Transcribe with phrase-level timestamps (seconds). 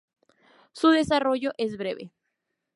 [0.73, 2.11] Su desarrollo es breve.